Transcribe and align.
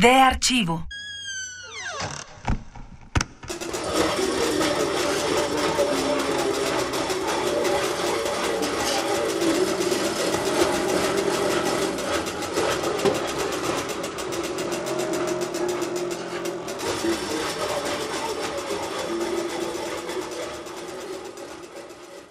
De 0.00 0.08
archivo. 0.08 0.86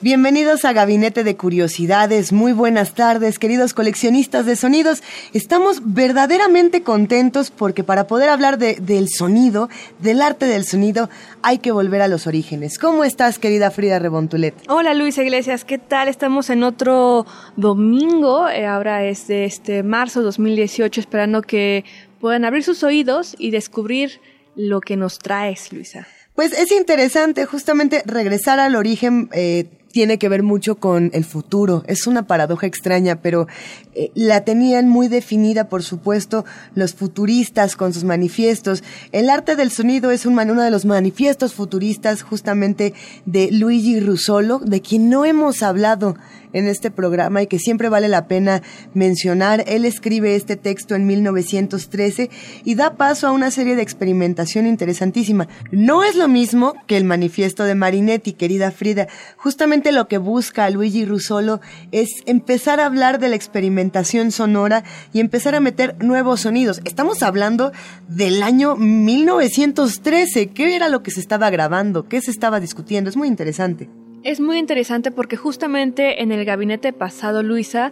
Bienvenidos 0.02 0.64
a 0.64 0.72
Gabinete 0.72 1.26
de 1.26 1.36
Curiosidades. 1.36 2.32
Muy 2.32 2.54
buenas 2.54 2.94
tardes, 2.94 3.38
queridos 3.38 3.74
coleccionistas 3.74 4.46
de 4.46 4.56
sonidos. 4.56 5.04
Estamos 5.34 5.82
verdaderamente 5.84 6.84
contentos 6.84 7.52
porque 7.52 7.84
para 7.84 8.08
poder 8.08 8.30
hablar 8.30 8.58
de- 8.58 8.76
del 8.76 9.10
sonido, 9.10 9.68
del 10.00 10.22
arte 10.22 10.46
del 10.46 10.64
sonido, 10.64 11.10
hay 11.42 11.58
que 11.58 11.74
volver 11.74 12.02
a 12.02 12.08
los 12.08 12.28
orígenes. 12.28 12.80
¿Cómo 12.80 13.04
estás, 13.04 13.40
querida 13.40 13.72
Frida 13.72 14.00
Rebontulet? 14.00 14.54
Hola 14.70 14.94
Luisa 14.94 15.22
Iglesias, 15.22 15.66
¿qué 15.66 15.78
tal? 15.78 16.08
Estamos 16.08 16.50
en 16.50 16.64
otro 16.64 17.26
domingo, 17.58 18.48
eh, 18.48 18.66
ahora 18.68 19.04
es 19.04 19.28
de 19.28 19.44
este 19.44 19.84
marzo 19.84 20.22
2018, 20.22 21.02
esperando 21.02 21.42
que 21.42 21.84
puedan 22.22 22.46
abrir 22.46 22.64
sus 22.64 22.84
oídos 22.84 23.36
y 23.38 23.52
descubrir 23.52 24.22
lo 24.56 24.80
que 24.80 24.96
nos 24.96 25.20
traes, 25.20 25.74
Luisa. 25.74 26.08
Pues 26.36 26.54
es 26.54 26.72
interesante 26.72 27.46
justamente 27.46 28.02
regresar 28.06 28.62
al 28.62 28.78
origen. 28.78 29.28
eh, 29.34 29.66
tiene 29.92 30.18
que 30.18 30.30
ver 30.30 30.44
mucho 30.44 30.76
con 30.76 31.12
el 31.14 31.26
futuro. 31.26 31.84
Es 31.88 32.08
una 32.08 32.24
paradoja 32.24 32.66
extraña, 32.66 33.22
pero 33.22 33.48
eh, 33.94 34.12
la 34.16 34.44
tenían 34.44 34.90
muy 34.90 35.08
definida, 35.08 35.70
por 35.70 35.84
supuesto, 35.84 36.46
los 36.74 36.96
futuristas 36.96 37.76
con 37.76 37.94
sus 37.94 38.04
manifiestos. 38.04 38.84
El 39.12 39.30
arte 39.30 39.56
del 39.56 39.72
sonido 39.72 40.10
es 40.12 40.26
un 40.26 40.40
uno 40.48 40.62
de 40.64 40.72
los 40.72 40.86
manifiestos 40.86 41.54
futuristas 41.54 42.22
justamente 42.22 42.94
de 43.26 43.50
Luigi 43.52 44.00
Russolo, 44.00 44.60
de 44.60 44.82
quien 44.82 45.10
no 45.10 45.26
hemos 45.26 45.64
hablado 45.64 46.16
en 46.54 46.68
este 46.68 46.92
programa 46.92 47.42
y 47.42 47.48
que 47.48 47.60
siempre 47.60 47.90
vale 47.90 48.08
la 48.08 48.28
pena 48.28 48.62
mencionar. 48.94 49.64
Él 49.68 49.86
escribe 49.86 50.36
este 50.36 50.56
texto 50.56 50.96
en 50.96 51.06
1913 51.06 52.30
y 52.64 52.76
da 52.76 52.96
paso 52.96 53.28
a 53.28 53.32
una 53.32 53.52
serie 53.52 53.76
de 53.76 53.82
experimentación 53.82 54.66
interesantísima. 54.66 55.48
No 55.72 56.04
es 56.04 56.16
lo 56.16 56.28
mismo 56.28 56.74
que 56.88 56.98
el 56.98 57.04
manifiesto 57.04 57.64
de 57.64 57.76
Marinetti, 57.76 58.34
querida 58.34 58.72
Frida. 58.72 59.08
Justamente 59.38 59.79
lo 59.92 60.08
que 60.08 60.18
busca 60.18 60.70
Luigi 60.70 61.06
Russolo 61.06 61.62
es 61.92 62.10
empezar 62.26 62.80
a 62.80 62.86
hablar 62.86 63.20
de 63.20 63.30
la 63.30 63.36
experimentación 63.36 64.32
sonora 64.32 64.84
y 65.14 65.20
empezar 65.20 65.56
a 65.56 65.60
meter 65.60 65.96
nuevos 66.04 66.42
sonidos. 66.42 66.82
Estamos 66.84 67.24
hablando 67.24 67.72
del 68.08 68.44
año 68.44 68.76
1913. 68.76 70.48
¿Qué 70.48 70.76
era 70.76 70.90
lo 70.90 71.02
que 71.02 71.12
se 71.12 71.22
estaba 71.22 71.50
grabando? 71.50 72.08
¿Qué 72.08 72.22
se 72.22 72.32
estaba 72.32 72.60
discutiendo? 72.60 73.10
Es 73.10 73.18
muy 73.18 73.28
interesante. 73.28 73.90
Es 74.24 74.40
muy 74.40 74.58
interesante 74.58 75.12
porque 75.12 75.38
justamente 75.38 76.22
en 76.22 76.32
el 76.32 76.44
gabinete 76.44 76.92
pasado, 76.92 77.42
Luisa, 77.42 77.92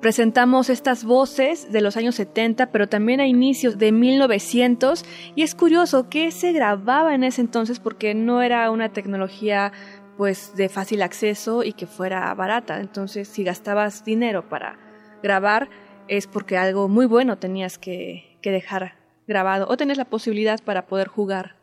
presentamos 0.00 0.70
estas 0.70 1.04
voces 1.04 1.72
de 1.72 1.80
los 1.80 1.96
años 1.96 2.14
70, 2.14 2.70
pero 2.70 2.88
también 2.88 3.20
a 3.20 3.26
inicios 3.26 3.78
de 3.78 3.92
1900, 3.92 5.04
y 5.34 5.42
es 5.42 5.54
curioso 5.54 6.08
que 6.08 6.30
se 6.30 6.52
grababa 6.52 7.14
en 7.14 7.24
ese 7.24 7.40
entonces 7.40 7.80
porque 7.80 8.14
no 8.14 8.42
era 8.42 8.70
una 8.70 8.90
tecnología 8.90 9.72
pues 10.18 10.56
de 10.56 10.68
fácil 10.68 11.00
acceso 11.02 11.62
y 11.62 11.72
que 11.72 11.86
fuera 11.86 12.34
barata. 12.34 12.80
Entonces, 12.80 13.28
si 13.28 13.44
gastabas 13.44 14.04
dinero 14.04 14.48
para 14.48 14.76
grabar, 15.22 15.70
es 16.08 16.26
porque 16.26 16.58
algo 16.58 16.88
muy 16.88 17.06
bueno 17.06 17.38
tenías 17.38 17.78
que, 17.78 18.36
que 18.42 18.50
dejar 18.50 18.96
grabado 19.28 19.68
o 19.68 19.76
tenías 19.76 19.96
la 19.96 20.06
posibilidad 20.06 20.58
para 20.62 20.86
poder 20.86 21.06
jugar, 21.06 21.54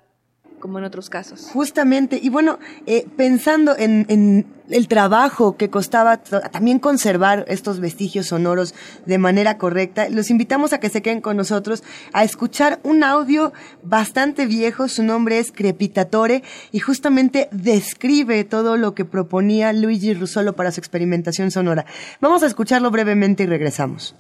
como 0.60 0.80
en 0.80 0.86
otros 0.86 1.10
casos. 1.10 1.50
Justamente, 1.54 2.20
y 2.22 2.30
bueno, 2.30 2.60
eh, 2.86 3.06
pensando 3.16 3.76
en, 3.78 4.06
en 4.10 4.46
el 4.70 4.88
trabajo 4.88 5.58
que 5.58 5.70
costaba 5.70 6.18
también 6.18 6.80
conservar 6.80 7.46
estos 7.48 7.80
vestigios 7.80 8.28
sonoros 8.28 8.74
de 9.06 9.18
manera 9.18 9.58
correcta, 9.58 10.10
los 10.10 10.30
invitamos 10.30 10.74
a 10.74 10.80
que 10.80 10.90
se 10.90 11.02
queden 11.02 11.22
con 11.22 11.38
nosotros 11.38 11.84
a 12.14 12.24
escuchar 12.24 12.80
un 12.84 13.04
audio 13.04 13.54
bastante 13.84 14.46
viejo, 14.46 14.88
su 14.88 15.04
nombre 15.04 15.40
es 15.40 15.52
Crepitatore, 15.52 16.44
y 16.72 16.80
justamente 16.80 17.48
describe 17.52 18.44
todo 18.44 18.78
lo 18.78 18.96
que 18.96 19.06
proponía 19.06 19.74
Luigi 19.74 20.14
Russolo 20.14 20.56
para 20.56 20.72
su 20.72 20.80
experimentación 20.80 21.52
sonora. 21.52 21.86
Vamos 22.22 22.44
a 22.44 22.48
escucharlo 22.48 22.92
brevemente 22.92 23.44
y 23.44 23.48
regresamos. 23.48 24.16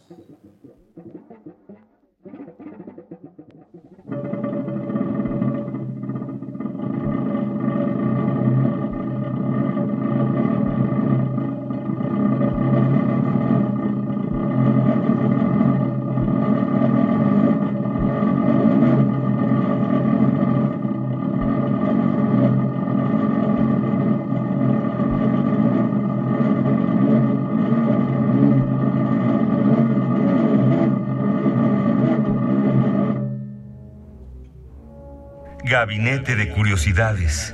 Gabinete 35.75 36.37
de 36.37 36.53
Curiosidades. 36.53 37.53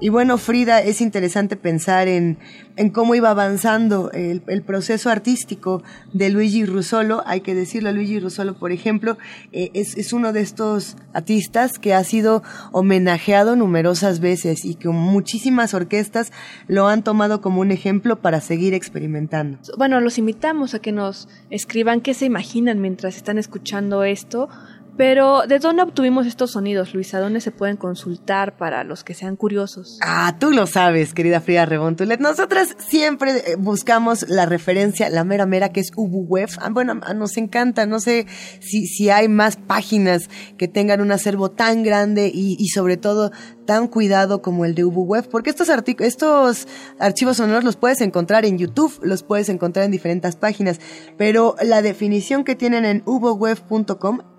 Y 0.00 0.08
bueno, 0.08 0.38
Frida, 0.38 0.80
es 0.80 1.02
interesante 1.02 1.54
pensar 1.54 2.08
en, 2.08 2.38
en 2.76 2.88
cómo 2.88 3.14
iba 3.14 3.28
avanzando 3.28 4.10
el, 4.12 4.42
el 4.46 4.62
proceso 4.62 5.10
artístico 5.10 5.82
de 6.14 6.30
Luigi 6.30 6.64
Russolo. 6.64 7.22
Hay 7.26 7.42
que 7.42 7.54
decirlo, 7.54 7.92
Luigi 7.92 8.20
Russolo, 8.20 8.54
por 8.54 8.72
ejemplo, 8.72 9.18
eh, 9.52 9.70
es, 9.74 9.98
es 9.98 10.14
uno 10.14 10.32
de 10.32 10.40
estos 10.40 10.96
artistas 11.12 11.78
que 11.78 11.92
ha 11.92 12.02
sido 12.04 12.42
homenajeado 12.72 13.54
numerosas 13.54 14.20
veces 14.20 14.64
y 14.64 14.74
que 14.74 14.88
muchísimas 14.88 15.74
orquestas 15.74 16.32
lo 16.68 16.88
han 16.88 17.04
tomado 17.04 17.42
como 17.42 17.60
un 17.60 17.70
ejemplo 17.70 18.18
para 18.22 18.40
seguir 18.40 18.72
experimentando. 18.72 19.58
Bueno, 19.76 20.00
los 20.00 20.16
invitamos 20.16 20.72
a 20.74 20.78
que 20.78 20.90
nos 20.90 21.28
escriban 21.50 22.00
qué 22.00 22.14
se 22.14 22.24
imaginan 22.24 22.80
mientras 22.80 23.16
están 23.16 23.36
escuchando 23.36 24.04
esto. 24.04 24.48
Pero, 24.96 25.46
¿de 25.46 25.58
dónde 25.58 25.82
obtuvimos 25.82 26.26
estos 26.26 26.50
sonidos, 26.50 26.92
Luisa? 26.92 27.18
¿Dónde 27.18 27.40
se 27.40 27.50
pueden 27.50 27.76
consultar 27.76 28.56
para 28.56 28.84
los 28.84 29.04
que 29.04 29.14
sean 29.14 29.36
curiosos? 29.36 29.98
Ah, 30.02 30.36
tú 30.38 30.50
lo 30.50 30.66
sabes, 30.66 31.14
querida 31.14 31.40
Frida 31.40 31.64
Rebontulet. 31.64 32.20
Nosotras 32.20 32.76
siempre 32.78 33.38
eh, 33.38 33.56
buscamos 33.56 34.28
la 34.28 34.44
referencia, 34.44 35.08
la 35.08 35.24
mera 35.24 35.46
mera, 35.46 35.70
que 35.70 35.80
es 35.80 35.92
UbuWeb. 35.96 36.50
Ah, 36.60 36.68
bueno, 36.70 37.00
ah, 37.04 37.14
nos 37.14 37.38
encanta. 37.38 37.86
No 37.86 38.00
sé 38.00 38.26
si, 38.60 38.86
si 38.86 39.08
hay 39.08 39.28
más 39.28 39.56
páginas 39.56 40.28
que 40.58 40.68
tengan 40.68 41.00
un 41.00 41.10
acervo 41.10 41.50
tan 41.50 41.82
grande 41.82 42.30
y, 42.32 42.56
y 42.58 42.68
sobre 42.68 42.98
todo 42.98 43.32
tan 43.64 43.88
cuidado 43.88 44.42
como 44.42 44.64
el 44.64 44.74
de 44.74 44.84
UbuWeb, 44.84 45.28
porque 45.28 45.50
estos, 45.50 45.68
estos 46.00 46.68
archivos 46.98 47.36
sonoros 47.36 47.64
los 47.64 47.76
puedes 47.76 48.00
encontrar 48.00 48.44
en 48.44 48.58
YouTube, 48.58 48.92
los 49.02 49.22
puedes 49.22 49.48
encontrar 49.48 49.84
en 49.84 49.92
diferentes 49.92 50.36
páginas, 50.36 50.80
pero 51.16 51.54
la 51.62 51.82
definición 51.82 52.44
que 52.44 52.56
tienen 52.56 52.84
en 52.84 53.02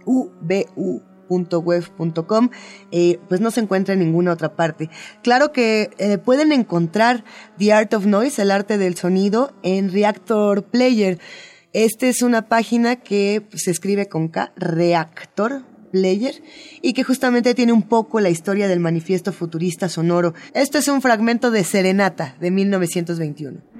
ubu.web.com, 0.05 0.99
eh, 2.91 3.19
pues 3.29 3.41
no 3.41 3.51
se 3.51 3.61
encuentra 3.61 3.93
en 3.93 3.99
ninguna 3.99 4.31
otra 4.33 4.55
parte. 4.55 4.89
Claro 5.21 5.51
que 5.51 5.89
eh, 5.97 6.17
pueden 6.17 6.51
encontrar 6.51 7.23
The 7.57 7.73
Art 7.73 7.93
of 7.93 8.05
Noise, 8.05 8.41
el 8.41 8.51
arte 8.51 8.77
del 8.77 8.95
sonido, 8.95 9.53
en 9.63 9.91
Reactor 9.91 10.63
Player. 10.63 11.19
Esta 11.73 12.07
es 12.07 12.21
una 12.21 12.47
página 12.47 12.97
que 12.97 13.47
se 13.55 13.71
escribe 13.71 14.07
con 14.07 14.27
K, 14.27 14.53
Reactor 14.55 15.63
Player, 15.91 16.35
y 16.81 16.93
que 16.93 17.03
justamente 17.03 17.53
tiene 17.53 17.71
un 17.71 17.83
poco 17.83 18.19
la 18.19 18.29
historia 18.29 18.67
del 18.67 18.79
manifiesto 18.79 19.31
futurista 19.31 19.89
sonoro. 19.89 20.33
Esto 20.53 20.77
es 20.77 20.87
un 20.87 21.01
fragmento 21.01 21.51
de 21.51 21.63
Serenata 21.63 22.35
de 22.39 22.51
1921. 22.51 23.72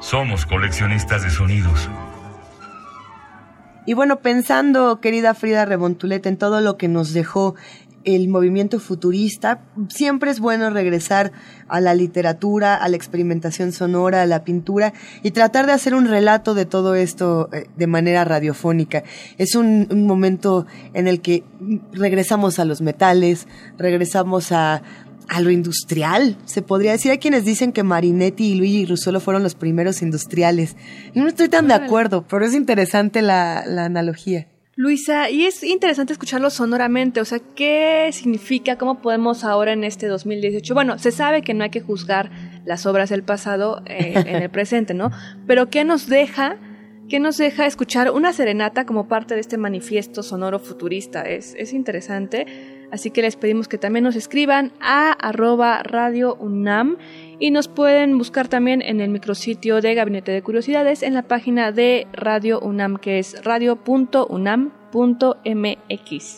Somos 0.00 0.46
coleccionistas 0.46 1.22
de 1.22 1.30
sonidos. 1.30 1.88
Y 3.86 3.94
bueno, 3.94 4.20
pensando, 4.20 5.00
querida 5.00 5.34
Frida 5.34 5.64
Rebontulet, 5.64 6.24
en 6.26 6.36
todo 6.36 6.60
lo 6.60 6.76
que 6.76 6.88
nos 6.88 7.12
dejó 7.12 7.54
el 8.04 8.28
movimiento 8.28 8.80
futurista, 8.80 9.60
siempre 9.88 10.30
es 10.30 10.40
bueno 10.40 10.70
regresar 10.70 11.32
a 11.68 11.80
la 11.80 11.94
literatura, 11.94 12.74
a 12.74 12.88
la 12.88 12.96
experimentación 12.96 13.72
sonora, 13.72 14.22
a 14.22 14.26
la 14.26 14.42
pintura 14.42 14.94
y 15.22 15.32
tratar 15.32 15.66
de 15.66 15.72
hacer 15.72 15.94
un 15.94 16.06
relato 16.06 16.54
de 16.54 16.64
todo 16.64 16.94
esto 16.94 17.50
eh, 17.52 17.66
de 17.76 17.86
manera 17.86 18.24
radiofónica. 18.24 19.04
Es 19.36 19.54
un, 19.54 19.86
un 19.90 20.06
momento 20.06 20.66
en 20.94 21.08
el 21.08 21.20
que 21.20 21.44
regresamos 21.92 22.58
a 22.58 22.64
los 22.64 22.80
metales, 22.80 23.46
regresamos 23.76 24.50
a 24.52 24.82
a 25.30 25.40
lo 25.40 25.50
industrial, 25.50 26.36
se 26.44 26.60
podría 26.60 26.90
decir. 26.90 27.12
Hay 27.12 27.18
quienes 27.18 27.44
dicen 27.44 27.72
que 27.72 27.84
Marinetti 27.84 28.52
y 28.52 28.54
Luigi 28.56 28.84
Russolo 28.84 29.20
fueron 29.20 29.44
los 29.44 29.54
primeros 29.54 30.02
industriales. 30.02 30.76
No 31.14 31.28
estoy 31.28 31.48
tan 31.48 31.68
de 31.68 31.74
acuerdo, 31.74 32.26
pero 32.28 32.44
es 32.44 32.52
interesante 32.52 33.22
la, 33.22 33.62
la 33.64 33.84
analogía. 33.84 34.48
Luisa, 34.74 35.30
y 35.30 35.44
es 35.44 35.62
interesante 35.62 36.12
escucharlo 36.12 36.50
sonoramente, 36.50 37.20
o 37.20 37.24
sea, 37.24 37.38
¿qué 37.54 38.10
significa? 38.12 38.76
¿Cómo 38.76 39.00
podemos 39.00 39.44
ahora 39.44 39.72
en 39.72 39.84
este 39.84 40.08
2018? 40.08 40.74
Bueno, 40.74 40.98
se 40.98 41.12
sabe 41.12 41.42
que 41.42 41.54
no 41.54 41.62
hay 41.62 41.70
que 41.70 41.80
juzgar 41.80 42.30
las 42.64 42.84
obras 42.86 43.10
del 43.10 43.22
pasado 43.22 43.82
eh, 43.86 44.14
en 44.26 44.42
el 44.42 44.50
presente, 44.50 44.94
¿no? 44.94 45.10
Pero 45.46 45.70
¿qué 45.70 45.84
nos 45.84 46.08
deja? 46.08 46.56
¿Qué 47.08 47.20
nos 47.20 47.36
deja 47.36 47.66
escuchar 47.66 48.10
una 48.10 48.32
serenata 48.32 48.84
como 48.84 49.06
parte 49.06 49.34
de 49.34 49.40
este 49.40 49.58
manifiesto 49.58 50.22
sonoro 50.24 50.58
futurista? 50.58 51.22
Es, 51.22 51.54
es 51.56 51.72
interesante. 51.72 52.46
Así 52.92 53.10
que 53.10 53.22
les 53.22 53.36
pedimos 53.36 53.68
que 53.68 53.78
también 53.78 54.04
nos 54.04 54.16
escriban 54.16 54.72
a 54.80 55.12
arroba 55.12 55.82
radio 55.82 56.34
UNAM 56.36 56.96
y 57.38 57.50
nos 57.50 57.68
pueden 57.68 58.18
buscar 58.18 58.48
también 58.48 58.82
en 58.82 59.00
el 59.00 59.10
micrositio 59.10 59.80
de 59.80 59.94
Gabinete 59.94 60.32
de 60.32 60.42
Curiosidades 60.42 61.02
en 61.02 61.14
la 61.14 61.22
página 61.22 61.72
de 61.72 62.06
Radio 62.12 62.60
UNAM 62.60 62.98
que 62.98 63.18
es 63.18 63.42
radio.unam.mx. 63.44 64.80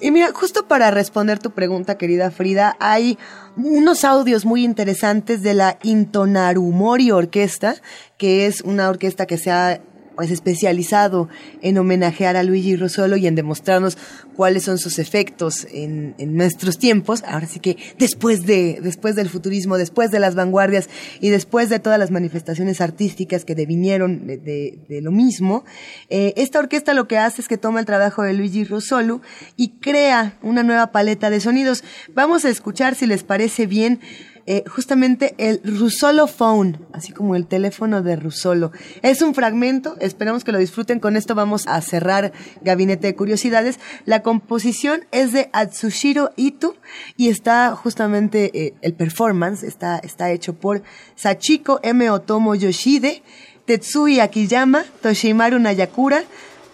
Y 0.03 0.11
mira, 0.11 0.31
justo 0.33 0.69
para 0.69 0.91
responder 0.91 1.39
tu 1.39 1.53
pregunta, 1.53 1.97
querida 1.97 2.31
Frida, 2.31 2.77
hay 2.79 3.19
unos 3.57 4.05
audios 4.05 4.45
muy 4.45 4.65
interesantes 4.65 5.43
de 5.43 5.55
la 5.55 5.79
Intonarumori 5.83 7.11
Orquesta, 7.11 7.75
que 8.19 8.47
es 8.47 8.61
una 8.61 8.89
orquesta 8.89 9.27
que 9.27 9.39
se 9.39 9.51
ha 9.51 9.81
pues 10.15 10.31
especializado 10.31 11.29
en 11.61 11.79
homenajear 11.79 12.37
a 12.37 12.43
Luigi 12.43 12.77
Rosolo 12.77 13.17
y 13.17 13.27
en 13.27 13.35
demostrarnos 13.35 13.97
cuáles 14.37 14.65
son 14.65 14.79
sus 14.79 14.99
efectos 14.99 15.67
en, 15.73 16.15
nuestros 16.37 16.79
tiempos. 16.79 17.23
Ahora 17.27 17.47
sí 17.47 17.61
que 17.61 17.77
después 17.99 18.47
de 18.47 18.81
después 18.83 19.15
del 19.15 19.29
futurismo, 19.29 19.77
después 19.77 20.11
de 20.11 20.21
las 20.21 20.35
vanguardias 20.35 20.89
y 21.21 21.31
después 21.31 21.69
de 21.69 21.79
todas 21.79 21.99
las 21.99 22.11
manifestaciones 22.11 22.81
artísticas 22.81 23.45
que 23.45 23.55
devinieron 23.55 24.27
de, 24.27 25.01
lo 25.03 25.11
mismo, 25.11 25.65
eh, 26.09 26.33
esta 26.37 26.59
orquesta 26.59 26.95
lo 26.95 27.09
que 27.09 27.19
hace 27.19 27.43
es 27.43 27.49
que 27.49 27.59
toma 27.59 27.81
el 27.81 27.87
trabajo 27.87 28.23
de 28.23 28.33
Luigi 28.33 28.65
Rosolo 28.65 29.21
y 29.57 29.71
crea 29.81 30.39
una 30.43 30.63
nueva 30.63 30.93
paleta 30.93 31.31
de 31.31 31.41
sonidos. 31.41 31.85
Vamos 32.15 32.45
a 32.45 32.51
escuchar 32.51 32.95
si 32.95 33.07
les 33.07 33.25
parece 33.25 33.67
bien 33.67 34.01
eh, 34.47 34.65
justamente 34.69 35.35
el 35.39 35.61
Rusolo 35.65 36.27
Phone, 36.27 36.79
así 36.93 37.13
como 37.13 37.37
el 37.37 37.47
teléfono 37.47 38.03
de 38.03 38.17
Rusolo. 38.17 38.73
Es 39.03 39.23
un 39.23 39.35
fragmento, 39.35 39.97
esperamos 40.01 40.43
que 40.43 40.53
lo 40.53 40.59
disfruten. 40.59 40.99
Con 40.99 41.17
esto 41.17 41.35
vamos 41.35 41.67
a 41.69 41.81
cerrar 41.81 42.33
Gabinete 42.63 43.07
de 43.07 43.15
Curiosidades. 43.15 43.79
La 44.05 44.23
composición 44.23 45.05
es 45.13 45.33
de 45.33 45.49
Atsushiro 45.53 46.33
Ito 46.37 46.77
y 47.17 47.29
está 47.29 47.77
justamente 47.77 48.51
eh, 48.55 48.75
el 48.83 48.95
performance, 48.95 49.63
está, 49.63 49.99
está 49.99 50.31
hecho 50.31 50.55
por 50.55 50.83
Sachiko 51.15 51.79
M. 51.83 52.11
Otomo 52.11 52.55
Yoshide, 52.55 53.23
Tetsui 53.65 54.19
Akiyama, 54.19 54.85
Toshimaru 55.03 55.61
Nayakura, 55.61 56.25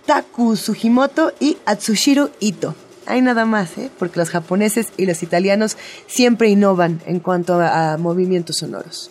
Taku 0.07 0.57
Sugimoto 0.57 1.33
y 1.39 1.59
Atsushiro 1.67 2.31
Ito. 2.41 2.75
Hay 3.09 3.23
nada 3.23 3.47
más, 3.47 3.79
¿eh? 3.79 3.91
porque 3.99 4.19
los 4.21 4.29
japoneses 4.29 4.88
y 4.99 5.07
los 5.07 5.23
italianos 5.23 5.79
siempre 6.07 6.49
innovan 6.50 7.00
en 7.07 7.21
cuanto 7.21 7.59
a 7.59 7.97
movimientos 7.97 8.59
sonoros. 8.59 9.11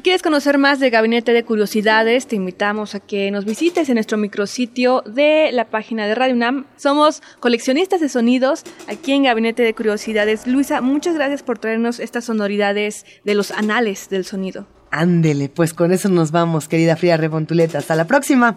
Si 0.00 0.02
quieres 0.02 0.22
conocer 0.22 0.56
más 0.56 0.80
de 0.80 0.88
Gabinete 0.88 1.34
de 1.34 1.44
Curiosidades, 1.44 2.26
te 2.26 2.34
invitamos 2.34 2.94
a 2.94 3.00
que 3.00 3.30
nos 3.30 3.44
visites 3.44 3.86
en 3.90 3.96
nuestro 3.96 4.16
micrositio 4.16 5.02
de 5.02 5.50
la 5.52 5.66
página 5.66 6.06
de 6.06 6.14
Radio 6.14 6.36
UNAM. 6.36 6.64
Somos 6.78 7.22
coleccionistas 7.38 8.00
de 8.00 8.08
sonidos 8.08 8.62
aquí 8.88 9.12
en 9.12 9.24
Gabinete 9.24 9.62
de 9.62 9.74
Curiosidades. 9.74 10.46
Luisa, 10.46 10.80
muchas 10.80 11.16
gracias 11.16 11.42
por 11.42 11.58
traernos 11.58 12.00
estas 12.00 12.24
sonoridades 12.24 13.04
de 13.24 13.34
los 13.34 13.50
anales 13.50 14.08
del 14.08 14.24
sonido. 14.24 14.66
Ándele, 14.90 15.50
pues 15.50 15.74
con 15.74 15.92
eso 15.92 16.08
nos 16.08 16.30
vamos, 16.30 16.66
querida 16.66 16.96
Fría 16.96 17.18
Rebontuleta. 17.18 17.76
Hasta 17.76 17.94
la 17.94 18.06
próxima. 18.06 18.56